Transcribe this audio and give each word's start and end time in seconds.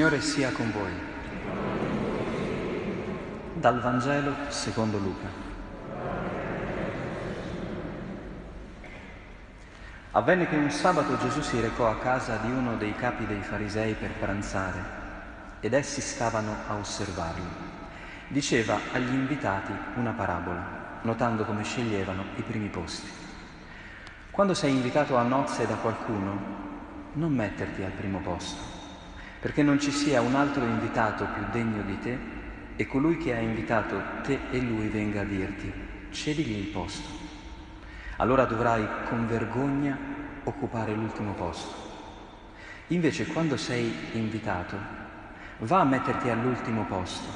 Signore 0.00 0.22
sia 0.22 0.50
con 0.52 0.72
voi. 0.72 0.92
Dal 3.52 3.82
Vangelo 3.82 4.34
secondo 4.48 4.96
Luca. 4.96 5.28
Avvenne 10.12 10.48
che 10.48 10.56
un 10.56 10.70
sabato 10.70 11.18
Gesù 11.18 11.42
si 11.42 11.60
recò 11.60 11.90
a 11.90 11.98
casa 11.98 12.36
di 12.36 12.50
uno 12.50 12.78
dei 12.78 12.94
capi 12.94 13.26
dei 13.26 13.42
farisei 13.42 13.92
per 13.92 14.12
pranzare 14.12 14.78
ed 15.60 15.74
essi 15.74 16.00
stavano 16.00 16.56
a 16.66 16.76
osservarlo. 16.76 17.50
Diceva 18.28 18.80
agli 18.92 19.12
invitati 19.12 19.72
una 19.96 20.12
parabola, 20.12 21.00
notando 21.02 21.44
come 21.44 21.62
sceglievano 21.62 22.24
i 22.36 22.42
primi 22.42 22.68
posti. 22.68 23.10
Quando 24.30 24.54
sei 24.54 24.72
invitato 24.72 25.18
a 25.18 25.22
nozze 25.24 25.66
da 25.66 25.74
qualcuno, 25.74 26.38
non 27.12 27.34
metterti 27.34 27.82
al 27.82 27.90
primo 27.90 28.20
posto 28.20 28.69
perché 29.40 29.62
non 29.62 29.80
ci 29.80 29.90
sia 29.90 30.20
un 30.20 30.34
altro 30.34 30.64
invitato 30.64 31.24
più 31.24 31.42
degno 31.50 31.82
di 31.82 31.98
te 31.98 32.18
e 32.76 32.86
colui 32.86 33.16
che 33.16 33.34
ha 33.34 33.38
invitato 33.38 34.00
te 34.22 34.38
e 34.50 34.60
lui 34.60 34.88
venga 34.88 35.22
a 35.22 35.24
dirti, 35.24 35.72
cedigli 36.10 36.58
il 36.58 36.66
posto. 36.66 37.08
Allora 38.16 38.44
dovrai 38.44 38.86
con 39.08 39.26
vergogna 39.26 39.98
occupare 40.44 40.92
l'ultimo 40.92 41.32
posto. 41.32 41.88
Invece 42.88 43.26
quando 43.28 43.56
sei 43.56 43.90
invitato, 44.12 44.76
va 45.60 45.80
a 45.80 45.84
metterti 45.84 46.28
all'ultimo 46.28 46.84
posto, 46.84 47.28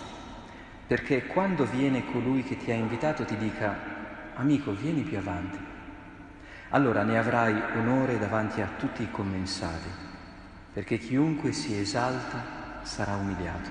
perché 0.86 1.26
quando 1.26 1.64
viene 1.64 2.04
colui 2.10 2.42
che 2.42 2.58
ti 2.58 2.70
ha 2.70 2.74
invitato 2.74 3.24
ti 3.24 3.36
dica, 3.38 3.74
amico, 4.34 4.72
vieni 4.72 5.02
più 5.02 5.16
avanti, 5.16 5.58
allora 6.70 7.02
ne 7.02 7.16
avrai 7.16 7.54
onore 7.76 8.18
davanti 8.18 8.60
a 8.60 8.68
tutti 8.76 9.02
i 9.02 9.10
commensali 9.10 10.03
perché 10.74 10.98
chiunque 10.98 11.52
si 11.52 11.78
esalta 11.78 12.82
sarà 12.82 13.14
umiliato 13.14 13.70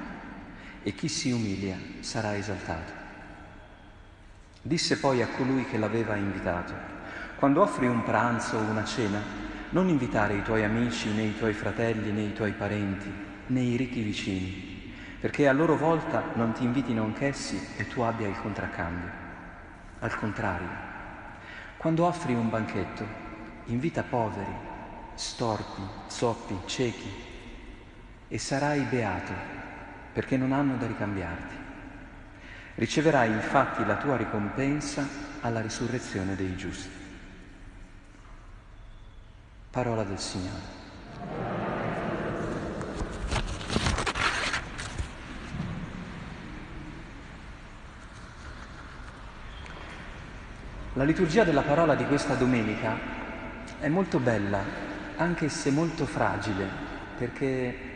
e 0.84 0.94
chi 0.96 1.10
si 1.10 1.32
umilia 1.32 1.78
sarà 2.00 2.36
esaltato. 2.38 2.92
Disse 4.62 4.98
poi 4.98 5.22
a 5.22 5.28
colui 5.28 5.66
che 5.66 5.78
l'aveva 5.78 6.16
invitato, 6.16 6.74
quando 7.36 7.62
offri 7.62 7.88
un 7.88 8.04
pranzo 8.04 8.56
o 8.56 8.62
una 8.62 8.86
cena, 8.86 9.20
non 9.72 9.90
invitare 9.90 10.36
i 10.36 10.44
tuoi 10.44 10.64
amici 10.64 11.10
né 11.10 11.24
i 11.24 11.38
tuoi 11.38 11.52
fratelli 11.52 12.10
né 12.12 12.22
i 12.22 12.34
tuoi 12.34 12.54
parenti 12.54 13.12
né 13.48 13.60
i 13.60 13.76
ricchi 13.76 14.02
vicini, 14.02 14.94
perché 15.20 15.50
a 15.50 15.54
loro 15.54 15.76
volta 15.76 16.32
non 16.36 16.54
ti 16.54 16.64
invitino 16.64 17.04
anch'essi 17.04 17.60
e 17.76 17.86
tu 17.88 18.00
abbia 18.00 18.28
il 18.28 18.40
contraccambio. 18.40 19.10
Al 20.00 20.16
contrario, 20.16 20.70
quando 21.76 22.06
offri 22.06 22.34
un 22.34 22.50
banchetto, 22.50 23.06
invita 23.66 24.04
poveri, 24.04 24.72
storpi, 25.16 25.82
zoppi, 26.08 26.58
ciechi, 26.66 27.12
e 28.28 28.38
sarai 28.38 28.82
beato 28.82 29.34
perché 30.12 30.38
non 30.38 30.52
hanno 30.54 30.76
da 30.78 30.88
ricambiarti. 30.88 31.56
Riceverai 32.76 33.32
infatti 33.32 33.86
la 33.86 33.98
tua 33.98 34.18
ricompensa 34.18 35.08
alla 35.42 35.62
risurrezione 35.62 36.36
dei 36.36 36.56
giusti. 36.56 36.90
Parola 39.70 40.04
del 40.04 40.20
Signore. 40.20 40.82
La 50.94 51.04
liturgia 51.04 51.44
della 51.44 51.64
parola 51.64 51.96
di 51.96 52.06
questa 52.06 52.36
domenica 52.36 52.96
è 53.80 53.88
molto 53.88 54.20
bella 54.20 54.93
anche 55.18 55.50
se 55.50 55.72
molto 55.72 56.06
fragile, 56.06 56.68
perché 57.18 57.92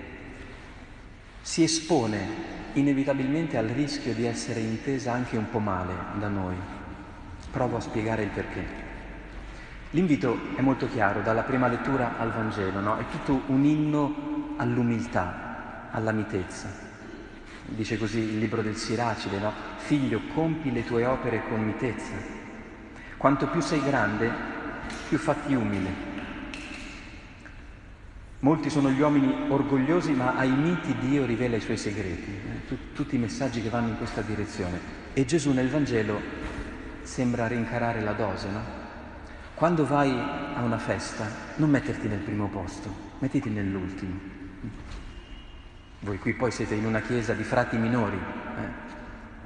si 1.42 1.64
espone 1.64 2.56
inevitabilmente 2.74 3.58
al 3.58 3.68
rischio 3.68 4.14
di 4.14 4.26
essere 4.26 4.60
intesa 4.60 5.14
anche 5.14 5.38
un 5.38 5.50
po' 5.50 5.60
male 5.60 5.94
da 6.20 6.28
noi. 6.28 6.56
Provo 7.52 7.78
a 7.78 7.82
spiegare 7.82 8.24
il 8.24 8.30
perché. 8.30 8.86
L'invito 9.92 10.38
è 10.56 10.62
molto 10.62 10.88
chiaro, 10.90 11.22
dalla 11.22 11.44
prima 11.44 11.68
lettura 11.68 12.18
al 12.18 12.32
Vangelo, 12.32 12.80
no? 12.82 12.98
è 12.98 13.06
tutto 13.10 13.44
un 13.48 13.64
inno 13.64 14.56
all'umiltà, 14.58 15.90
alla 15.92 16.12
mitezza. 16.12 16.86
Dice 17.66 17.98
così 17.98 18.20
il 18.20 18.38
libro 18.38 18.62
del 18.62 18.76
Siracide, 18.76 19.40
no? 19.40 19.52
Figlio, 19.78 20.22
compi 20.34 20.72
le 20.72 20.84
tue 20.84 21.06
opere 21.06 21.44
con 21.50 21.64
mitezza. 21.64 22.14
Quanto 23.18 23.48
più 23.48 23.62
sei 23.62 23.82
grande, 23.84 24.32
più 25.08 25.18
fatti 25.18 25.54
umile. 25.54 26.17
Molti 28.40 28.70
sono 28.70 28.92
gli 28.92 29.02
uomini 29.02 29.50
orgogliosi, 29.50 30.12
ma 30.12 30.36
ai 30.36 30.52
miti 30.52 30.96
Dio 31.00 31.26
rivela 31.26 31.56
i 31.56 31.62
suoi 31.62 31.78
segreti, 31.78 32.30
eh, 32.30 32.94
tutti 32.94 33.16
i 33.16 33.20
messaggi 33.20 33.64
che 33.64 33.70
vanno 33.70 33.88
in 33.88 33.98
questa 33.98 34.22
direzione. 34.22 34.80
E 35.14 35.26
Gesù 35.26 35.54
nel 35.54 35.70
Vangelo 35.70 36.22
sembra 37.02 37.48
rincarare 37.48 38.02
la 38.02 38.14
dose, 38.14 38.50
no? 38.50 38.62
Quando 39.56 39.88
vai 39.88 40.12
a 40.12 40.62
una 40.62 40.78
festa, 40.78 41.26
non 41.56 41.72
metterti 41.72 42.08
nel 42.08 42.20
primo 42.20 42.48
posto, 42.48 42.94
mettiti 43.18 43.50
nell'ultimo. 43.50 44.20
Voi 46.02 46.20
qui 46.20 46.34
poi 46.34 46.52
siete 46.52 46.76
in 46.76 46.86
una 46.86 47.02
chiesa 47.02 47.34
di 47.34 47.42
frati 47.42 47.76
minori. 47.76 48.18
Eh? 48.18 48.96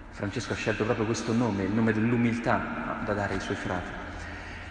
Francesco 0.09 0.51
ha 0.51 0.57
scelto 0.57 0.83
proprio 0.83 1.05
questo 1.05 1.31
nome, 1.31 1.63
il 1.63 1.71
nome 1.71 1.93
dell'umiltà 1.93 2.99
da 3.05 3.13
dare 3.13 3.35
ai 3.35 3.39
suoi 3.39 3.55
frati. 3.55 3.89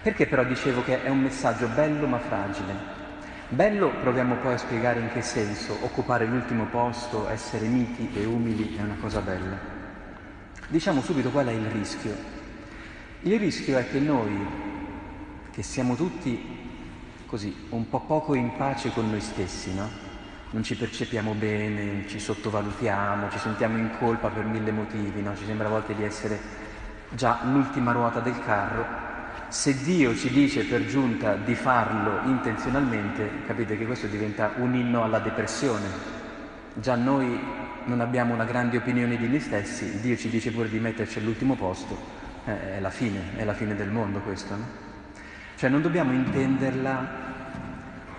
Perché 0.02 0.26
però 0.26 0.44
dicevo 0.44 0.84
che 0.84 1.02
è 1.02 1.08
un 1.08 1.20
messaggio 1.20 1.69
bello 1.69 2.06
ma 2.06 2.19
fragile? 2.19 3.00
Bello, 3.53 3.91
proviamo 4.00 4.37
poi 4.37 4.53
a 4.53 4.59
spiegare 4.59 5.00
in 5.00 5.11
che 5.11 5.22
senso, 5.22 5.77
occupare 5.81 6.25
l'ultimo 6.25 6.66
posto, 6.66 7.28
essere 7.28 7.66
miti 7.66 8.09
e 8.15 8.25
umili 8.25 8.77
è 8.77 8.81
una 8.81 8.94
cosa 9.00 9.19
bella. 9.19 9.59
Diciamo 10.69 11.03
subito 11.03 11.31
qual 11.31 11.49
è 11.49 11.50
il 11.50 11.66
rischio. 11.66 12.15
Il 13.22 13.41
rischio 13.41 13.77
è 13.77 13.91
che 13.91 13.99
noi, 13.99 14.47
che 15.50 15.65
siamo 15.65 15.97
tutti 15.97 16.41
così, 17.27 17.66
un 17.71 17.88
po' 17.88 18.03
poco 18.03 18.34
in 18.34 18.56
pace 18.56 18.93
con 18.93 19.11
noi 19.11 19.21
stessi, 19.21 19.75
no? 19.75 19.88
Non 20.50 20.62
ci 20.62 20.77
percepiamo 20.77 21.32
bene, 21.32 22.06
ci 22.06 22.21
sottovalutiamo, 22.21 23.31
ci 23.31 23.38
sentiamo 23.41 23.78
in 23.78 23.91
colpa 23.99 24.28
per 24.28 24.44
mille 24.44 24.71
motivi, 24.71 25.22
no? 25.22 25.34
Ci 25.34 25.44
sembra 25.44 25.67
a 25.67 25.71
volte 25.71 25.97
di 25.97 26.05
essere 26.05 26.38
già 27.09 27.41
l'ultima 27.43 27.91
ruota 27.91 28.21
del 28.21 28.38
carro 28.44 29.09
se 29.50 29.83
Dio 29.83 30.15
ci 30.15 30.31
dice 30.31 30.65
per 30.65 30.87
giunta 30.87 31.34
di 31.34 31.56
farlo 31.56 32.21
intenzionalmente, 32.28 33.43
capite 33.47 33.77
che 33.77 33.84
questo 33.84 34.06
diventa 34.06 34.53
un 34.56 34.75
inno 34.77 35.03
alla 35.03 35.19
depressione. 35.19 36.19
Già 36.75 36.94
noi 36.94 37.38
non 37.84 38.00
abbiamo 38.00 38.33
una 38.33 38.44
grande 38.44 38.77
opinione 38.77 39.16
di 39.16 39.28
noi 39.28 39.41
stessi, 39.41 40.00
Dio 40.00 40.16
ci 40.16 40.28
dice 40.28 40.53
pure 40.53 40.69
di 40.69 40.78
metterci 40.78 41.19
all'ultimo 41.19 41.56
posto, 41.56 41.99
eh, 42.44 42.77
è 42.77 42.81
la 42.81 42.91
fine, 42.91 43.37
è 43.37 43.44
la 43.44 43.53
fine 43.53 43.75
del 43.75 43.91
mondo 43.91 44.21
questo, 44.21 44.55
no? 44.55 44.65
Cioè 45.56 45.69
non 45.69 45.82
dobbiamo 45.82 46.12
intenderla 46.12 47.09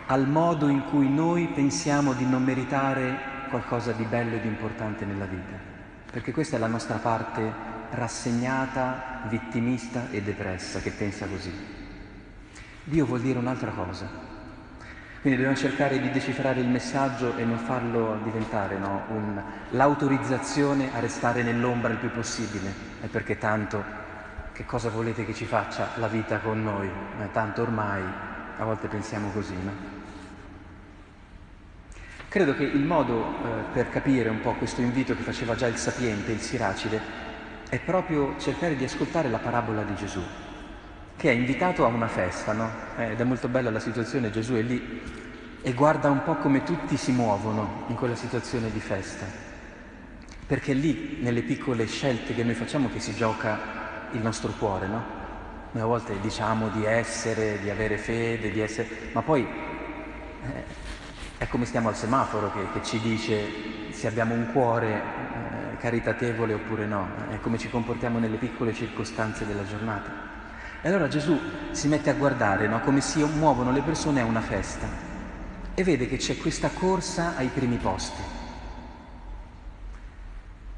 al 0.07 0.27
modo 0.27 0.67
in 0.67 0.83
cui 0.83 1.09
noi 1.09 1.47
pensiamo 1.47 2.11
di 2.11 2.25
non 2.25 2.43
meritare 2.43 3.45
qualcosa 3.49 3.93
di 3.93 4.03
bello 4.03 4.35
e 4.35 4.41
di 4.41 4.47
importante 4.47 5.05
nella 5.05 5.25
vita, 5.25 5.55
perché 6.11 6.33
questa 6.33 6.57
è 6.57 6.59
la 6.59 6.67
nostra 6.67 6.97
parte 6.97 7.79
rassegnata, 7.91 9.21
vittimista 9.27 10.07
e 10.11 10.21
depressa 10.21 10.79
che 10.79 10.91
pensa 10.91 11.27
così. 11.27 11.53
Dio 12.83 13.05
vuol 13.05 13.21
dire 13.21 13.37
un'altra 13.37 13.71
cosa. 13.71 14.29
Quindi 15.21 15.39
dobbiamo 15.39 15.55
cercare 15.55 15.99
di 15.99 16.09
decifrare 16.09 16.61
il 16.61 16.67
messaggio 16.67 17.37
e 17.37 17.45
non 17.45 17.59
farlo 17.59 18.19
diventare 18.23 18.79
no, 18.79 19.03
un, 19.09 19.41
l'autorizzazione 19.69 20.89
a 20.93 20.99
restare 20.99 21.43
nell'ombra 21.43 21.91
il 21.91 21.99
più 21.99 22.09
possibile, 22.09 22.73
è 23.01 23.05
perché 23.05 23.37
tanto 23.37 23.83
che 24.51 24.65
cosa 24.65 24.89
volete 24.89 25.23
che 25.23 25.35
ci 25.35 25.45
faccia 25.45 25.89
la 25.97 26.07
vita 26.07 26.39
con 26.39 26.63
noi? 26.63 26.87
Eh, 26.87 27.31
tanto 27.31 27.61
ormai 27.61 28.01
a 28.57 28.63
volte 28.63 28.87
pensiamo 28.87 29.29
così, 29.29 29.55
no? 29.63 29.99
Credo 32.27 32.55
che 32.55 32.63
il 32.63 32.83
modo 32.83 33.25
eh, 33.25 33.63
per 33.73 33.89
capire 33.89 34.29
un 34.29 34.39
po' 34.39 34.53
questo 34.53 34.81
invito 34.81 35.15
che 35.15 35.21
faceva 35.21 35.53
già 35.53 35.67
il 35.67 35.75
sapiente, 35.75 36.31
il 36.31 36.39
Siracide, 36.39 37.29
è 37.71 37.79
proprio 37.79 38.35
cercare 38.37 38.75
di 38.75 38.83
ascoltare 38.83 39.29
la 39.29 39.37
parabola 39.37 39.83
di 39.83 39.95
Gesù, 39.95 40.19
che 41.15 41.29
è 41.29 41.33
invitato 41.33 41.85
a 41.85 41.87
una 41.87 42.09
festa, 42.09 42.51
no? 42.51 42.69
Eh, 42.97 43.11
ed 43.11 43.21
è 43.21 43.23
molto 43.23 43.47
bella 43.47 43.71
la 43.71 43.79
situazione, 43.79 44.29
Gesù 44.29 44.55
è 44.55 44.61
lì 44.61 45.01
e 45.61 45.71
guarda 45.71 46.09
un 46.09 46.21
po' 46.23 46.35
come 46.35 46.63
tutti 46.63 46.97
si 46.97 47.13
muovono 47.13 47.85
in 47.87 47.95
quella 47.95 48.15
situazione 48.15 48.69
di 48.71 48.81
festa, 48.81 49.25
perché 50.45 50.73
lì, 50.73 51.19
nelle 51.21 51.43
piccole 51.43 51.85
scelte 51.87 52.35
che 52.35 52.43
noi 52.43 52.55
facciamo, 52.55 52.89
che 52.89 52.99
si 52.99 53.15
gioca 53.15 53.57
il 54.11 54.19
nostro 54.19 54.51
cuore, 54.51 54.87
no? 54.87 55.03
Noi 55.71 55.81
a 55.81 55.85
volte 55.85 56.19
diciamo 56.19 56.67
di 56.67 56.83
essere, 56.83 57.57
di 57.61 57.69
avere 57.69 57.97
fede, 57.97 58.51
di 58.51 58.59
essere, 58.59 58.89
ma 59.13 59.21
poi 59.21 59.43
eh, 59.43 60.63
è 61.37 61.47
come 61.47 61.63
stiamo 61.63 61.87
al 61.87 61.95
semaforo 61.95 62.51
che, 62.51 62.67
che 62.73 62.83
ci 62.85 62.99
dice 62.99 63.93
se 63.93 64.07
abbiamo 64.07 64.33
un 64.33 64.51
cuore 64.51 64.89
eh, 64.89 65.50
caritatevole 65.81 66.53
oppure 66.53 66.85
no, 66.85 67.07
è 67.31 67.39
come 67.39 67.57
ci 67.57 67.67
comportiamo 67.67 68.19
nelle 68.19 68.37
piccole 68.37 68.71
circostanze 68.71 69.47
della 69.47 69.65
giornata. 69.65 70.29
E 70.79 70.87
allora 70.87 71.07
Gesù 71.07 71.37
si 71.71 71.87
mette 71.87 72.11
a 72.11 72.13
guardare 72.13 72.67
no, 72.67 72.79
come 72.81 73.01
si 73.01 73.23
muovono 73.23 73.71
le 73.71 73.81
persone 73.81 74.21
a 74.21 74.25
una 74.25 74.41
festa 74.41 74.87
e 75.73 75.83
vede 75.83 76.07
che 76.07 76.17
c'è 76.17 76.37
questa 76.37 76.69
corsa 76.69 77.35
ai 77.35 77.47
primi 77.47 77.77
posti. 77.77 78.21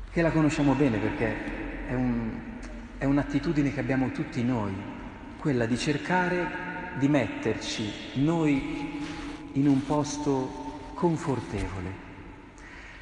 che 0.10 0.22
la 0.22 0.30
conosciamo 0.30 0.74
bene 0.74 1.00
perché 1.00 1.88
è, 1.88 1.94
un, 1.96 2.32
è 3.00 3.06
un'attitudine 3.06 3.74
che 3.74 3.80
abbiamo 3.80 4.12
tutti 4.12 4.44
noi, 4.44 4.72
quella 5.40 5.66
di 5.66 5.76
cercare 5.76 6.94
di 7.00 7.08
metterci 7.08 7.92
noi 8.22 9.02
in 9.54 9.68
un 9.68 9.84
posto 9.84 10.92
confortevole. 10.94 12.13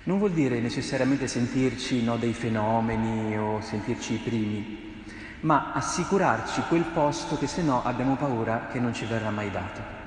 Non 0.04 0.18
vuol 0.18 0.32
dire 0.32 0.60
necessariamente 0.60 1.28
sentirci 1.28 2.04
no, 2.04 2.18
dei 2.18 2.34
fenomeni 2.34 3.38
o 3.38 3.62
sentirci 3.62 4.16
i 4.16 4.18
primi, 4.18 5.04
ma 5.42 5.74
assicurarci 5.74 6.64
quel 6.68 6.86
posto 6.86 7.38
che 7.38 7.46
se 7.46 7.62
no 7.62 7.84
abbiamo 7.84 8.16
paura 8.16 8.68
che 8.72 8.80
non 8.80 8.96
ci 8.96 9.06
verrà 9.06 9.30
mai 9.30 9.52
dato. 9.52 10.00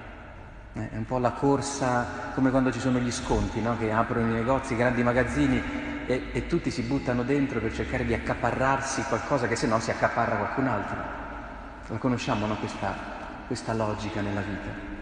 Eh, 0.72 0.90
è 0.90 0.96
un 0.96 1.04
po' 1.04 1.18
la 1.18 1.30
corsa 1.30 2.32
come 2.34 2.50
quando 2.50 2.72
ci 2.72 2.80
sono 2.80 2.98
gli 2.98 3.12
sconti, 3.12 3.60
no? 3.60 3.78
che 3.78 3.92
aprono 3.92 4.30
i 4.30 4.32
negozi, 4.32 4.72
i 4.72 4.76
grandi 4.76 5.04
magazzini 5.04 5.62
e, 6.06 6.22
e, 6.32 6.46
tutti 6.48 6.72
si 6.72 6.82
buttano 6.82 7.22
dentro 7.22 7.60
per 7.60 7.72
cercare 7.72 8.04
di 8.04 8.14
accaparrarsi 8.14 9.04
qualcosa 9.04 9.46
che 9.46 9.54
se 9.54 9.68
no 9.68 9.78
si 9.78 9.92
accaparra 9.92 10.38
qualcun 10.38 10.66
altro. 10.66 10.96
La 11.86 11.98
conosciamo 11.98 12.46
no? 12.46 12.56
questa, 12.56 12.96
questa 13.46 13.72
logica 13.74 14.20
nella 14.20 14.40
vita. 14.40 14.92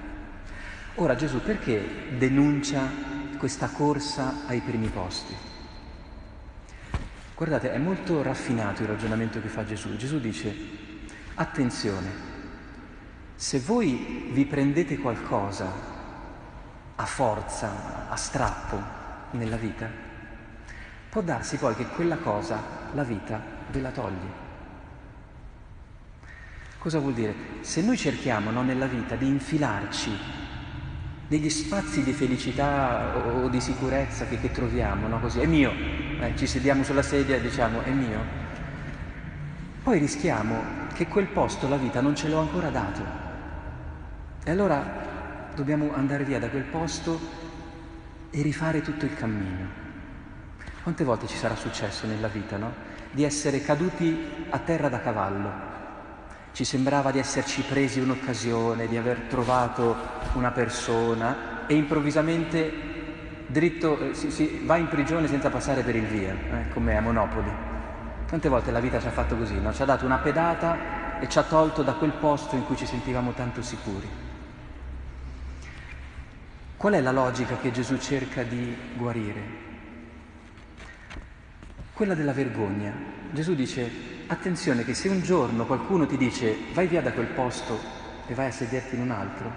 Ora 0.97 1.15
Gesù 1.15 1.41
perché 1.41 2.09
denuncia 2.19 3.12
questa 3.43 3.71
corsa 3.71 4.47
ai 4.47 4.61
primi 4.61 4.87
posti? 4.87 5.35
Guardate, 7.35 7.73
è 7.73 7.79
molto 7.79 8.23
raffinato 8.23 8.83
il 8.83 8.89
ragionamento 8.89 9.41
che 9.41 9.49
fa 9.49 9.65
Gesù. 9.65 9.97
Gesù 9.97 10.21
dice, 10.21 10.55
attenzione, 11.35 12.09
se 13.35 13.59
voi 13.59 14.31
vi 14.31 14.47
prendete 14.47 14.97
qualcosa 14.97 15.73
a 16.95 17.05
forza, 17.05 18.09
a 18.09 18.15
strappo 18.15 18.81
nella 19.33 19.57
vita, 19.57 19.91
può 21.09 21.21
darsi 21.21 21.57
poi 21.57 21.75
che 21.75 21.89
quella 21.89 22.19
cosa 22.19 22.63
la 22.93 23.03
vita 23.03 23.43
ve 23.73 23.81
la 23.81 23.91
toglie. 23.91 24.33
Cosa 26.79 27.01
vuol 27.01 27.15
dire? 27.15 27.35
Se 27.63 27.83
noi 27.83 27.97
cerchiamo 27.97 28.53
no, 28.53 28.63
nella 28.63 28.87
vita 28.87 29.17
di 29.17 29.27
infilarci 29.27 30.43
negli 31.33 31.49
spazi 31.49 32.03
di 32.03 32.13
felicità 32.13 33.17
o 33.17 33.49
di 33.49 33.59
sicurezza 33.59 34.27
che, 34.27 34.39
che 34.39 34.51
troviamo, 34.51 35.09
no? 35.09 35.19
Così, 35.19 35.41
è 35.41 35.47
mio, 35.47 35.73
eh, 36.21 36.35
ci 36.37 36.47
sediamo 36.47 36.85
sulla 36.85 37.01
sedia 37.01 37.37
e 37.37 37.41
diciamo 37.41 37.81
è 37.81 37.91
mio, 37.91 38.21
poi 39.83 39.99
rischiamo 39.99 40.63
che 40.93 41.09
quel 41.09 41.29
posto 41.29 41.69
la 41.71 41.79
vita 41.79 42.03
non 42.03 42.15
ce 42.15 42.29
l'ho 42.29 42.39
ancora 42.39 42.69
dato 42.69 43.03
e 44.45 44.51
allora 44.51 45.49
dobbiamo 45.55 45.95
andare 45.95 46.25
via 46.25 46.39
da 46.39 46.51
quel 46.51 46.65
posto 46.65 47.19
e 48.31 48.43
rifare 48.43 48.83
tutto 48.83 49.07
il 49.07 49.15
cammino. 49.15 49.81
Quante 50.83 51.03
volte 51.03 51.27
ci 51.27 51.37
sarà 51.37 51.57
successo 51.57 52.07
nella 52.07 52.29
vita, 52.29 52.59
no? 52.59 52.75
Di 53.11 53.25
essere 53.25 53.63
caduti 53.63 54.47
a 54.51 54.59
terra 54.59 54.91
da 54.91 55.01
cavallo. 55.01 55.72
Ci 56.53 56.65
sembrava 56.65 57.11
di 57.11 57.19
esserci 57.19 57.63
presi 57.63 57.99
un'occasione, 57.99 58.87
di 58.87 58.99
aver 58.99 59.21
trovato 59.29 59.97
una 60.35 60.51
persona 60.51 61.67
e 61.67 61.75
improvvisamente 61.75 62.91
dritto 63.47 63.99
eh, 63.99 64.15
si, 64.15 64.31
si, 64.31 64.61
va 64.65 64.77
in 64.77 64.89
prigione 64.89 65.29
senza 65.29 65.51
passare 65.51 65.83
per 65.83 65.97
il 65.97 66.07
via, 66.07 66.33
eh, 66.33 66.69
come 66.73 66.97
a 66.97 67.01
Monopoli. 67.01 67.51
Quante 68.29 68.49
volte 68.49 68.71
la 68.71 68.81
vita 68.81 69.01
ci 69.01 69.07
ha 69.07 69.11
fatto 69.11 69.37
così, 69.37 69.59
no? 69.61 69.73
Ci 69.73 69.83
ha 69.83 69.87
dato 69.87 70.05
una 70.05 70.19
pedata 70.19 71.21
e 71.21 71.29
ci 71.29 71.39
ha 71.39 71.43
tolto 71.43 71.83
da 71.83 71.95
quel 71.95 72.13
posto 72.13 72.57
in 72.57 72.65
cui 72.65 72.77
ci 72.77 72.87
sentivamo 72.87 73.33
tanto 73.33 73.63
sicuri. 73.63 74.09
Qual 76.77 76.95
è 76.95 77.01
la 77.01 77.13
logica 77.13 77.57
che 77.57 77.71
Gesù 77.71 77.97
cerca 77.99 78.43
di 78.43 78.77
guarire? 78.95 79.41
Quella 81.93 82.15
della 82.15 82.33
vergogna. 82.33 82.93
Gesù 83.31 83.55
dice, 83.55 83.91
attenzione 84.33 84.85
che 84.85 84.95
se 84.95 85.09
un 85.09 85.23
giorno 85.23 85.67
qualcuno 85.67 86.07
ti 86.07 86.17
dice 86.17 86.57
vai 86.73 86.87
via 86.87 87.03
da 87.03 87.13
quel 87.13 87.27
posto 87.27 87.79
e 88.27 88.35
vai 88.35 88.47
a 88.47 88.51
sederti 88.51 88.95
in 88.95 89.03
un 89.03 89.11
altro, 89.11 89.51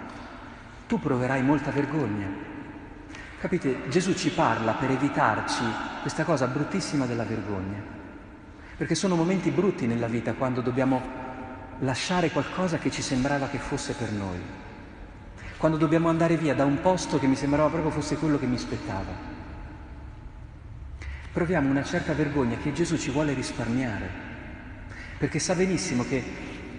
tu 0.86 1.00
proverai 1.00 1.42
molta 1.42 1.70
vergogna. 1.70 2.26
Capite? 3.38 3.88
Gesù 3.88 4.14
ci 4.14 4.30
parla 4.30 4.72
per 4.72 4.90
evitarci 4.90 5.64
questa 6.00 6.24
cosa 6.24 6.46
bruttissima 6.46 7.06
della 7.06 7.24
vergogna. 7.24 7.94
Perché 8.76 8.94
sono 8.94 9.14
momenti 9.14 9.50
brutti 9.50 9.86
nella 9.86 10.06
vita 10.06 10.34
quando 10.34 10.60
dobbiamo 10.60 11.02
lasciare 11.80 12.30
qualcosa 12.30 12.78
che 12.78 12.90
ci 12.90 13.02
sembrava 13.02 13.48
che 13.48 13.58
fosse 13.58 13.94
per 13.94 14.10
noi 14.12 14.64
quando 15.56 15.78
dobbiamo 15.78 16.08
andare 16.08 16.36
via 16.36 16.54
da 16.54 16.64
un 16.64 16.80
posto 16.80 17.18
che 17.18 17.26
mi 17.26 17.34
sembrava 17.34 17.70
proprio 17.70 17.90
fosse 17.90 18.16
quello 18.16 18.38
che 18.38 18.46
mi 18.46 18.56
aspettava. 18.56 19.34
Proviamo 21.32 21.70
una 21.70 21.82
certa 21.82 22.12
vergogna 22.12 22.56
che 22.58 22.72
Gesù 22.72 22.96
ci 22.98 23.10
vuole 23.10 23.32
risparmiare, 23.32 24.25
perché 25.18 25.38
sa 25.38 25.54
benissimo 25.54 26.04
che 26.04 26.22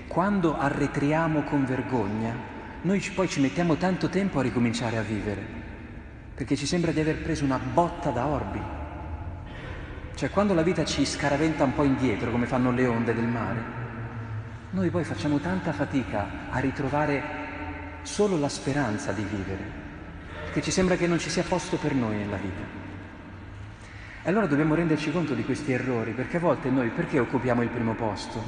quando 0.08 0.58
arretriamo 0.58 1.44
con 1.44 1.66
vergogna, 1.66 2.36
noi 2.82 3.00
poi 3.14 3.28
ci 3.28 3.42
mettiamo 3.42 3.76
tanto 3.76 4.10
tempo 4.10 4.40
a 4.40 4.44
ricominciare 4.44 4.98
a 4.98 5.02
vivere, 5.02 5.46
perché 6.34 6.56
ci 6.56 6.66
sembra 6.66 6.92
di 6.92 7.00
aver 7.00 7.22
preso 7.22 7.44
una 7.44 7.60
botta 7.60 8.10
da 8.12 8.26
orbi. 8.28 8.62
Cioè 10.16 10.30
quando 10.30 10.54
la 10.54 10.62
vita 10.62 10.86
ci 10.86 11.06
scaraventa 11.06 11.64
un 11.64 11.74
po' 11.74 11.84
indietro, 11.84 12.32
come 12.32 12.46
fanno 12.46 12.72
le 12.72 12.86
onde 12.88 13.14
del 13.14 13.28
mare, 13.28 13.76
noi 14.72 14.90
poi 14.90 15.04
facciamo 15.04 15.40
tanta 15.40 15.74
fatica 15.74 16.50
a 16.50 16.60
ritrovare 16.60 17.24
solo 18.04 18.38
la 18.38 18.50
speranza 18.50 19.12
di 19.12 19.24
vivere, 19.24 19.64
perché 20.46 20.62
ci 20.62 20.72
sembra 20.72 20.96
che 20.96 21.08
non 21.08 21.20
ci 21.20 21.30
sia 21.30 21.44
posto 21.44 21.78
per 21.78 21.94
noi 21.94 22.18
nella 22.18 22.38
vita. 22.38 22.87
E 24.28 24.30
allora 24.30 24.46
dobbiamo 24.46 24.76
renderci 24.76 25.10
conto 25.10 25.34
di 25.34 25.46
questi 25.46 25.72
errori, 25.72 26.12
perché 26.12 26.36
a 26.36 26.42
volte 26.42 26.70
noi 26.70 26.90
perché 26.90 27.18
occupiamo 27.18 27.62
il 27.62 27.70
primo 27.70 27.94
posto? 27.94 28.44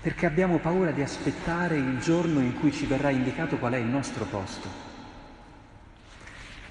Perché 0.00 0.24
abbiamo 0.24 0.58
paura 0.58 0.92
di 0.92 1.02
aspettare 1.02 1.74
il 1.74 1.98
giorno 1.98 2.38
in 2.38 2.56
cui 2.60 2.70
ci 2.70 2.86
verrà 2.86 3.10
indicato 3.10 3.56
qual 3.58 3.72
è 3.72 3.78
il 3.78 3.88
nostro 3.88 4.24
posto. 4.24 4.68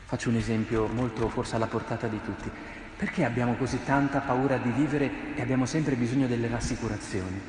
Faccio 0.06 0.30
un 0.30 0.38
esempio 0.38 0.88
molto 0.88 1.28
forse 1.28 1.58
alla 1.58 1.68
portata 1.68 2.08
di 2.08 2.22
tutti. 2.24 2.50
Perché 2.96 3.26
abbiamo 3.26 3.56
così 3.56 3.84
tanta 3.84 4.20
paura 4.20 4.56
di 4.56 4.70
vivere 4.70 5.36
e 5.36 5.42
abbiamo 5.42 5.66
sempre 5.66 5.96
bisogno 5.96 6.28
delle 6.28 6.48
rassicurazioni? 6.48 7.42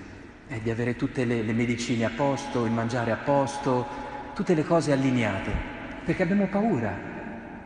Eh, 0.49 0.61
di 0.61 0.71
avere 0.71 0.97
tutte 0.97 1.25
le, 1.25 1.43
le 1.43 1.53
medicine 1.53 2.05
a 2.05 2.11
posto, 2.11 2.65
il 2.65 2.73
mangiare 2.73 3.13
a 3.13 3.17
posto, 3.17 3.87
tutte 4.35 4.55
le 4.55 4.65
cose 4.65 4.91
allineate, 4.91 5.53
perché 6.05 6.25
abbiamo 6.25 6.49
paura 6.49 7.13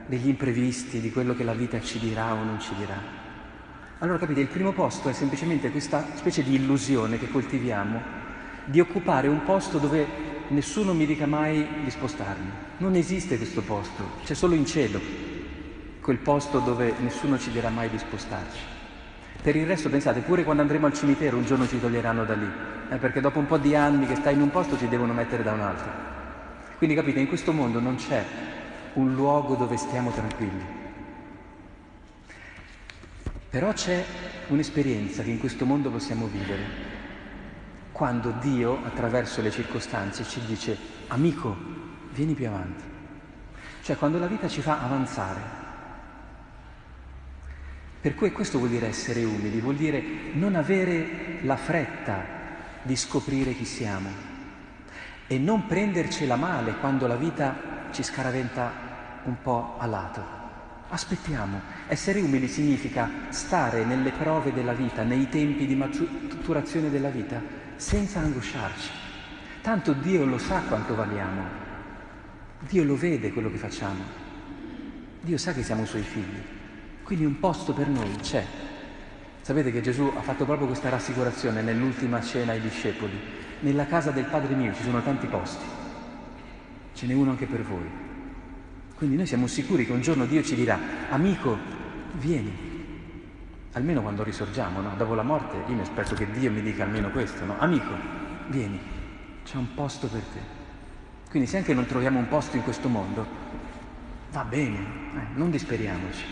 degli 0.07 0.29
imprevisti, 0.29 1.01
di 1.01 1.11
quello 1.11 1.35
che 1.35 1.45
la 1.45 1.55
vita 1.55 1.81
ci 1.81 1.99
dirà 1.99 2.33
o 2.33 2.43
non 2.43 2.61
ci 2.61 2.75
dirà. 2.77 3.25
Allora 3.99 4.19
capite, 4.19 4.41
il 4.41 4.49
primo 4.49 4.73
posto 4.73 5.09
è 5.09 5.13
semplicemente 5.13 5.71
questa 5.71 6.07
specie 6.15 6.43
di 6.43 6.55
illusione 6.55 7.19
che 7.19 7.31
coltiviamo 7.31 8.25
di 8.65 8.81
occupare 8.81 9.29
un 9.29 9.43
posto 9.43 9.79
dove 9.79 10.07
nessuno 10.49 10.93
mi 10.95 11.07
dica 11.07 11.27
mai 11.27 11.67
di 11.83 11.91
spostarmi. 11.91 12.51
Non 12.79 12.95
esiste 12.95 13.37
questo 13.37 13.63
posto, 13.63 14.11
c'è 14.25 14.35
solo 14.35 14.55
in 14.55 14.67
cielo 14.67 15.01
quel 16.01 16.19
posto 16.19 16.61
dove 16.61 16.95
nessuno 17.01 17.39
ci 17.39 17.51
dirà 17.51 17.69
mai 17.69 17.91
di 17.91 17.99
spostarci. 17.99 18.61
Per 19.43 19.57
il 19.57 19.67
resto 19.67 19.89
pensate, 19.89 20.21
pure 20.21 20.45
quando 20.45 20.63
andremo 20.63 20.87
al 20.87 20.93
cimitero 20.93 21.37
un 21.37 21.45
giorno 21.45 21.67
ci 21.67 21.81
toglieranno 21.81 22.25
da 22.25 22.35
lì, 22.35 22.49
eh, 22.91 22.97
perché 22.97 23.21
dopo 23.21 23.39
un 23.39 23.47
po' 23.47 23.59
di 23.59 23.75
anni 23.75 24.07
che 24.07 24.15
stai 24.15 24.35
in 24.35 24.41
un 24.41 24.51
posto 24.51 24.77
ci 24.79 24.89
devono 24.89 25.13
mettere 25.13 25.43
da 25.43 25.53
un 25.53 25.61
altro. 25.61 25.91
Quindi 26.79 26.95
capite, 26.95 27.21
in 27.21 27.27
questo 27.27 27.53
mondo 27.53 27.81
non 27.81 27.97
c'è 27.97 28.25
un 28.97 29.15
luogo 29.15 29.55
dove 29.55 29.77
stiamo 29.77 30.11
tranquilli. 30.11 30.65
Però 33.49 33.73
c'è 33.73 34.05
un'esperienza 34.49 35.23
che 35.23 35.31
in 35.31 35.39
questo 35.39 35.65
mondo 35.65 35.91
possiamo 35.91 36.27
vivere. 36.27 36.95
Quando 37.93 38.33
Dio, 38.41 38.85
attraverso 38.85 39.41
le 39.41 39.51
circostanze, 39.51 40.25
ci 40.25 40.41
dice, 40.45 40.77
amico, 41.09 41.57
vieni 42.13 42.35
più 42.35 42.49
avanti. 42.49 42.85
Cioè 43.83 43.97
quando 43.97 44.19
la 44.19 44.27
vita 44.27 44.49
ci 44.49 44.61
fa 44.61 44.83
avanzare. 44.83 45.65
Per 48.01 48.15
cui 48.15 48.33
questo 48.33 48.59
vuol 48.59 48.71
dire 48.71 48.89
essere 48.89 49.25
umili, 49.25 49.61
vuol 49.61 49.77
dire 49.77 50.03
non 50.33 50.55
avere 50.55 51.39
la 51.43 51.57
fretta 51.57 52.25
di 52.83 52.95
scoprire 52.95 53.55
chi 53.55 53.65
siamo, 53.65 54.11
e 55.27 55.39
non 55.39 55.67
prendercela 55.67 56.37
male 56.37 56.77
quando 56.77 57.07
la 57.07 57.17
vita 57.17 57.89
ci 57.91 58.03
scaraventa 58.03 58.86
un 59.27 59.37
po' 59.43 59.77
a 59.79 59.87
lato. 59.87 60.25
Aspettiamo. 60.89 61.61
Essere 61.87 62.21
umili 62.21 62.49
significa 62.49 63.09
stare 63.29 63.85
nelle 63.85 64.13
prove 64.13 64.53
della 64.53 64.73
vita, 64.73 65.03
nei 65.03 65.29
tempi 65.29 65.67
di 65.67 65.75
maturazione 65.75 66.91
della 66.91 67.11
vita, 67.11 67.41
senza 67.77 68.21
angosciarci. 68.21 68.91
Tanto 69.63 69.93
Dio 69.93 70.25
lo 70.25 70.39
sa 70.39 70.61
quanto 70.61 70.95
valiamo. 70.95 71.43
Dio 72.61 72.85
lo 72.85 72.97
vede 72.97 73.33
quello 73.33 73.51
che 73.51 73.59
facciamo. 73.59 74.03
Dio 75.21 75.39
sa 75.39 75.53
che 75.53 75.63
siamo 75.63 75.85
suoi 75.85 76.03
figli. 76.03 76.43
Quindi 77.03 77.25
un 77.25 77.39
posto 77.39 77.73
per 77.73 77.89
noi 77.89 78.17
c'è. 78.21 78.45
Sapete 79.43 79.71
che 79.71 79.81
Gesù 79.81 80.13
ha 80.17 80.23
fatto 80.23 80.45
proprio 80.45 80.67
questa 80.67 80.89
rassicurazione 80.89 81.63
nell'ultima 81.63 82.21
cena 82.21 82.53
ai 82.53 82.61
discepoli 82.61 83.45
nella 83.61 83.87
casa 83.87 84.11
del 84.11 84.25
Padre 84.25 84.55
mio 84.55 84.75
ci 84.75 84.83
sono 84.83 85.03
tanti 85.03 85.27
posti, 85.27 85.65
ce 86.93 87.07
n'è 87.07 87.15
uno 87.15 87.31
anche 87.31 87.47
per 87.47 87.63
voi. 87.63 88.05
Quindi 88.97 89.17
noi 89.17 89.27
siamo 89.27 89.47
sicuri 89.47 89.85
che 89.85 89.93
un 89.93 90.01
giorno 90.01 90.25
Dio 90.25 90.43
ci 90.43 90.55
dirà, 90.55 90.79
amico, 91.11 91.59
vieni, 92.13 92.51
almeno 93.73 94.01
quando 94.01 94.23
risorgiamo, 94.23 94.81
no? 94.81 94.95
dopo 94.97 95.13
la 95.13 95.23
morte, 95.23 95.57
io 95.69 95.75
mi 95.75 95.83
aspetto 95.83 96.15
che 96.15 96.31
Dio 96.31 96.51
mi 96.51 96.63
dica 96.63 96.85
almeno 96.85 97.11
questo, 97.11 97.45
no? 97.45 97.57
amico, 97.59 97.93
vieni, 98.47 98.81
c'è 99.45 99.59
un 99.59 99.75
posto 99.75 100.07
per 100.07 100.23
te. 100.23 100.41
Quindi 101.29 101.47
se 101.47 101.59
anche 101.59 101.75
non 101.75 101.85
troviamo 101.85 102.19
un 102.19 102.29
posto 102.29 102.57
in 102.57 102.63
questo 102.63 102.89
mondo, 102.89 103.27
va 104.33 104.45
bene, 104.45 104.79
eh, 104.79 105.21
non 105.35 105.51
disperiamoci. 105.51 106.25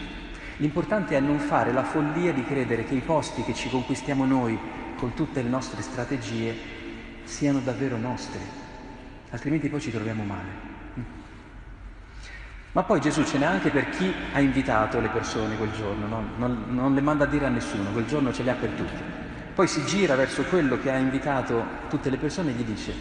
L'importante 0.56 1.18
è 1.18 1.20
non 1.20 1.40
fare 1.40 1.70
la 1.70 1.84
follia 1.84 2.32
di 2.32 2.46
credere 2.46 2.84
che 2.84 2.94
i 2.94 3.00
posti 3.00 3.42
che 3.42 3.52
ci 3.52 3.68
conquistiamo 3.68 4.24
noi 4.24 4.58
con 4.96 5.12
tutte 5.12 5.42
le 5.42 5.50
nostre 5.50 5.82
strategie 5.82 6.56
siano 7.24 7.60
davvero 7.60 7.98
nostri, 7.98 8.40
altrimenti 9.28 9.68
poi 9.68 9.80
ci 9.82 9.90
troviamo 9.90 10.24
male. 10.24 10.73
Ma 12.74 12.82
poi 12.82 13.00
Gesù 13.00 13.22
ce 13.22 13.38
n'è 13.38 13.44
anche 13.44 13.70
per 13.70 13.88
chi 13.90 14.12
ha 14.32 14.40
invitato 14.40 14.98
le 14.98 15.06
persone 15.06 15.56
quel 15.56 15.70
giorno, 15.70 16.08
no? 16.08 16.24
non, 16.38 16.64
non, 16.70 16.92
le 16.92 17.00
manda 17.00 17.22
a 17.22 17.28
dire 17.28 17.46
a 17.46 17.48
nessuno, 17.48 17.92
quel 17.92 18.04
giorno 18.04 18.32
ce 18.32 18.42
li 18.42 18.50
ha 18.50 18.54
per 18.54 18.70
tutti. 18.70 19.00
Poi 19.54 19.68
si 19.68 19.84
gira 19.84 20.16
verso 20.16 20.42
quello 20.42 20.80
che 20.80 20.90
ha 20.90 20.96
invitato 20.96 21.64
tutte 21.88 22.10
le 22.10 22.16
persone 22.16 22.50
e 22.50 22.54
gli 22.54 22.64
dice, 22.64 22.92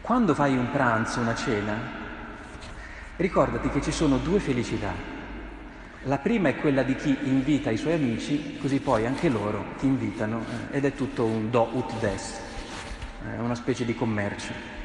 quando 0.00 0.32
fai 0.32 0.56
un 0.56 0.70
pranzo, 0.70 1.18
una 1.18 1.34
cena, 1.34 1.76
ricordati 3.16 3.68
che 3.68 3.82
ci 3.82 3.90
sono 3.90 4.18
due 4.18 4.38
felicità. 4.38 4.92
La 6.02 6.18
prima 6.18 6.48
è 6.48 6.56
quella 6.56 6.84
di 6.84 6.94
chi 6.94 7.18
invita 7.22 7.70
i 7.70 7.76
suoi 7.76 7.94
amici, 7.94 8.58
così 8.58 8.78
poi 8.78 9.06
anche 9.06 9.28
loro 9.28 9.74
ti 9.80 9.86
invitano 9.86 10.44
eh, 10.70 10.76
ed 10.76 10.84
è 10.84 10.94
tutto 10.94 11.24
un 11.24 11.50
do 11.50 11.68
ut 11.72 11.98
des, 11.98 12.40
è 13.24 13.38
una 13.38 13.56
specie 13.56 13.84
di 13.84 13.96
commercio 13.96 14.77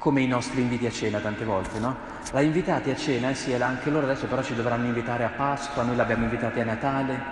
come 0.00 0.22
i 0.22 0.26
nostri 0.26 0.62
inviti 0.62 0.86
a 0.86 0.90
cena 0.90 1.18
tante 1.18 1.44
volte, 1.44 1.78
no? 1.78 1.94
La 2.32 2.40
invitati 2.40 2.88
a 2.90 2.96
cena, 2.96 3.28
eh 3.28 3.34
sì, 3.34 3.52
anche 3.52 3.90
loro 3.90 4.06
adesso 4.06 4.26
però 4.26 4.42
ci 4.42 4.54
dovranno 4.54 4.86
invitare 4.86 5.24
a 5.24 5.28
Pasqua, 5.28 5.82
noi 5.82 5.94
l'abbiamo 5.94 6.24
invitati 6.24 6.58
a 6.58 6.64
Natale, 6.64 7.22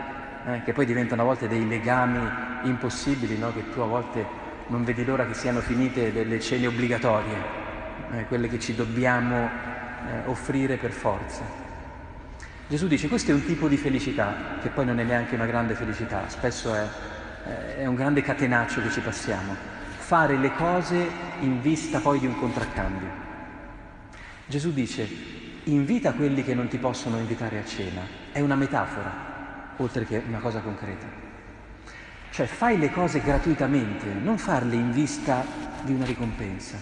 eh, 0.45 0.63
che 0.65 0.75
poi 0.75 0.85
diventano 0.85 1.23
a 1.23 1.25
volte 1.25 1.49
dei 1.49 1.67
legami 1.67 2.21
impossibili, 2.65 3.39
no? 3.39 3.55
Che 3.55 3.71
tu 3.71 3.81
a 3.81 3.87
volte 3.87 4.23
non 4.67 4.85
vedi 4.85 5.03
l'ora 5.03 5.25
che 5.25 5.33
siano 5.33 5.61
finite 5.61 6.13
delle 6.13 6.41
cene 6.41 6.67
obbligatorie, 6.67 7.37
eh, 8.13 8.27
quelle 8.27 8.49
che 8.49 8.59
ci 8.59 8.75
dobbiamo 8.75 9.47
eh, 9.47 10.27
offrire 10.27 10.77
per 10.77 10.91
forza. 10.91 11.43
Gesù 12.69 12.87
dice 12.87 13.09
questo 13.09 13.31
è 13.31 13.35
un 13.35 13.47
tipo 13.47 13.67
di 13.67 13.79
felicità, 13.79 14.59
che 14.61 14.69
poi 14.69 14.85
non 14.85 15.01
è 15.01 15.05
neanche 15.05 15.37
una 15.37 15.47
grande 15.47 15.73
felicità, 15.73 16.29
spesso 16.29 16.75
è, 16.75 16.87
è 17.79 17.87
un 17.87 17.95
grande 17.95 18.21
catenaccio 18.21 18.83
che 18.83 18.91
ci 18.91 19.01
passiamo 19.01 19.78
fare 20.09 20.39
le 20.39 20.55
cose 20.55 21.07
in 21.41 21.61
vista 21.61 21.99
poi 21.99 22.19
di 22.19 22.25
un 22.25 22.35
contraccambio. 22.35 23.11
Gesù 24.47 24.73
dice, 24.73 25.07
invita 25.65 26.15
quelli 26.15 26.43
che 26.43 26.55
non 26.55 26.67
ti 26.67 26.79
possono 26.79 27.19
invitare 27.19 27.59
a 27.59 27.65
cena. 27.67 28.01
È 28.33 28.41
una 28.41 28.55
metafora, 28.55 29.75
oltre 29.77 30.07
che 30.07 30.23
una 30.27 30.39
cosa 30.39 30.61
concreta. 30.61 31.05
Cioè 32.31 32.47
fai 32.47 32.79
le 32.79 32.91
cose 32.91 33.21
gratuitamente, 33.21 34.07
non 34.07 34.39
farle 34.39 34.77
in 34.77 34.93
vista 34.93 35.45
di 35.83 35.93
una 35.93 36.07
ricompensa. 36.07 36.79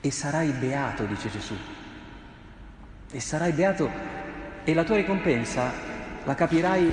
E 0.00 0.10
sarai 0.10 0.50
beato, 0.52 1.04
dice 1.04 1.28
Gesù. 1.28 1.54
E 3.10 3.20
sarai 3.20 3.52
beato 3.52 3.90
e 4.64 4.72
la 4.72 4.84
tua 4.84 4.96
ricompensa 4.96 5.70
la 6.24 6.34
capirai, 6.34 6.90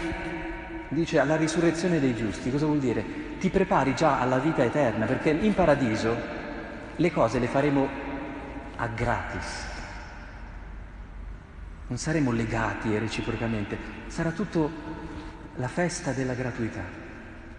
dice, 0.89 1.19
alla 1.19 1.37
risurrezione 1.37 2.01
dei 2.01 2.17
giusti. 2.17 2.51
Cosa 2.51 2.65
vuol 2.65 2.79
dire? 2.79 3.30
Ti 3.41 3.49
prepari 3.49 3.95
già 3.95 4.19
alla 4.19 4.37
vita 4.37 4.63
eterna, 4.63 5.07
perché 5.07 5.31
in 5.31 5.55
paradiso 5.55 6.15
le 6.95 7.11
cose 7.11 7.39
le 7.39 7.47
faremo 7.47 7.89
a 8.75 8.85
gratis. 8.85 9.65
Non 11.87 11.97
saremo 11.97 12.31
legati 12.31 12.95
reciprocamente, 12.99 13.75
sarà 14.05 14.29
tutto 14.29 14.69
la 15.55 15.67
festa 15.67 16.11
della 16.11 16.35
gratuità. 16.35 16.83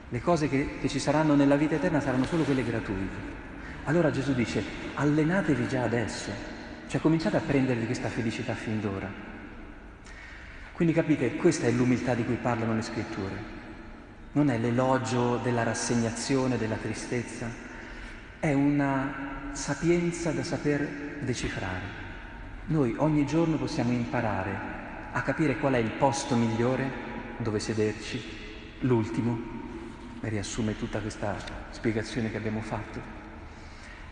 Le 0.08 0.20
cose 0.20 0.48
che, 0.48 0.78
che 0.80 0.88
ci 0.88 1.00
saranno 1.00 1.34
nella 1.34 1.56
vita 1.56 1.74
eterna 1.74 2.00
saranno 2.00 2.26
solo 2.26 2.44
quelle 2.44 2.62
gratuite. 2.62 3.40
Allora 3.84 4.12
Gesù 4.12 4.34
dice, 4.34 4.62
allenatevi 4.94 5.66
già 5.66 5.82
adesso, 5.82 6.30
cioè 6.86 7.00
cominciate 7.00 7.38
a 7.38 7.42
prendervi 7.44 7.86
questa 7.86 8.08
felicità 8.08 8.54
fin 8.54 8.80
d'ora. 8.80 9.10
Quindi 10.74 10.94
capite, 10.94 11.34
questa 11.34 11.66
è 11.66 11.72
l'umiltà 11.72 12.14
di 12.14 12.24
cui 12.24 12.36
parlano 12.36 12.72
le 12.72 12.82
scritture 12.82 13.61
non 14.32 14.48
è 14.48 14.58
l'elogio 14.58 15.36
della 15.36 15.62
rassegnazione, 15.62 16.56
della 16.56 16.76
tristezza, 16.76 17.46
è 18.40 18.52
una 18.52 19.50
sapienza 19.52 20.32
da 20.32 20.42
saper 20.42 21.18
decifrare. 21.20 22.00
Noi 22.66 22.94
ogni 22.96 23.26
giorno 23.26 23.56
possiamo 23.56 23.92
imparare 23.92 24.70
a 25.12 25.22
capire 25.22 25.58
qual 25.58 25.74
è 25.74 25.78
il 25.78 25.90
posto 25.90 26.34
migliore 26.34 27.10
dove 27.36 27.60
sederci, 27.60 28.20
l'ultimo, 28.80 29.38
riassume 30.20 30.76
tutta 30.76 31.00
questa 31.00 31.36
spiegazione 31.70 32.30
che 32.30 32.36
abbiamo 32.36 32.60
fatto. 32.60 33.00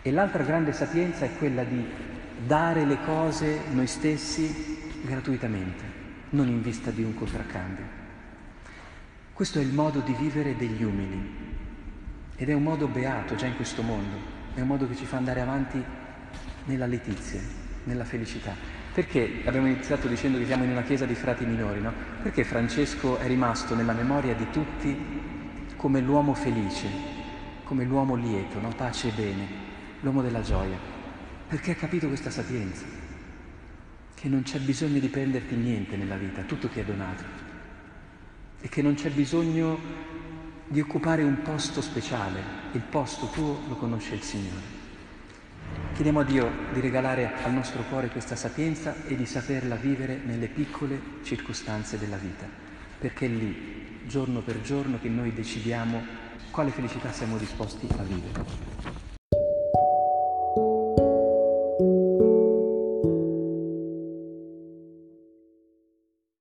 E 0.03 0.11
l'altra 0.11 0.43
grande 0.43 0.73
sapienza 0.73 1.25
è 1.25 1.37
quella 1.37 1.65
di 1.65 1.85
dare 2.47 2.85
le 2.85 2.99
cose 3.05 3.61
noi 3.71 3.87
stessi 3.87 4.91
gratuitamente, 5.03 5.85
non 6.31 6.49
in 6.49 6.61
vista 6.61 6.91
di 6.91 7.03
un 7.03 7.15
contraccambio. 7.15 8.00
Questo 9.41 9.59
è 9.59 9.63
il 9.63 9.73
modo 9.73 10.01
di 10.01 10.13
vivere 10.13 10.55
degli 10.55 10.83
umili 10.83 11.35
ed 12.37 12.51
è 12.51 12.53
un 12.53 12.63
modo 12.63 12.89
beato 12.89 13.37
già 13.37 13.47
in 13.47 13.57
questo 13.57 13.81
mondo, 13.81 14.15
è 14.53 14.61
un 14.61 14.67
modo 14.67 14.87
che 14.87 14.95
ci 14.95 15.07
fa 15.07 15.17
andare 15.17 15.41
avanti 15.41 15.83
nella 16.65 16.85
letizia, 16.85 17.41
nella 17.85 18.05
felicità. 18.05 18.55
Perché 18.93 19.41
abbiamo 19.47 19.67
iniziato 19.69 20.09
dicendo 20.09 20.37
che 20.37 20.45
siamo 20.45 20.65
in 20.65 20.71
una 20.73 20.83
chiesa 20.83 21.07
di 21.07 21.15
frati 21.15 21.47
minori, 21.47 21.81
no? 21.81 21.91
Perché 22.23 22.45
Francesco 22.45 23.17
è 23.17 23.27
rimasto 23.29 23.75
nella 23.75 23.95
memoria 23.95 24.35
di 24.35 24.47
tutti 24.51 24.95
come 25.75 26.03
l'uomo 26.03 26.35
felice, 26.35 26.89
come 27.65 27.85
l'uomo 27.85 28.17
lieto, 28.17 28.61
no? 28.61 28.69
pace 28.77 29.09
e 29.09 29.13
bene, 29.13 29.47
l'uomo 30.03 30.21
della 30.21 30.43
gioia? 30.43 30.77
Perché 31.49 31.71
ha 31.71 31.77
capito 31.77 32.09
questa 32.09 32.29
sapienza, 32.29 32.85
che 34.15 34.29
non 34.29 34.43
c'è 34.43 34.59
bisogno 34.59 34.99
di 34.99 35.09
prenderti 35.09 35.55
niente 35.55 35.97
nella 35.97 36.19
vita, 36.19 36.43
tutto 36.43 36.69
ti 36.69 36.81
è 36.81 36.85
donato 36.85 37.40
e 38.61 38.69
che 38.69 38.83
non 38.83 38.95
c'è 38.95 39.11
bisogno 39.11 39.79
di 40.67 40.81
occupare 40.81 41.23
un 41.23 41.43
posto 41.43 41.81
speciale, 41.81 42.41
il 42.73 42.83
posto 42.83 43.27
tuo 43.27 43.59
lo 43.69 43.75
conosce 43.77 44.15
il 44.15 44.23
Signore. 44.23 44.79
Chiediamo 45.95 46.21
a 46.21 46.25
Dio 46.25 46.51
di 46.73 46.81
regalare 46.81 47.33
al 47.43 47.53
nostro 47.53 47.83
cuore 47.83 48.09
questa 48.09 48.37
sapienza 48.37 48.95
e 49.07 49.17
di 49.17 49.27
saperla 49.27 49.75
vivere 49.75 50.21
nelle 50.25 50.47
piccole 50.47 51.01
circostanze 51.23 51.99
della 51.99 52.17
vita, 52.17 52.47
perché 52.99 53.27
è 53.27 53.29
lì, 53.29 53.99
giorno 54.07 54.41
per 54.41 54.61
giorno, 54.61 54.99
che 55.01 55.09
noi 55.09 55.33
decidiamo 55.33 56.03
quale 56.51 56.71
felicità 56.71 57.13
siamo 57.13 57.37
disposti 57.37 57.87
a 57.99 58.03
vivere. 58.03 58.70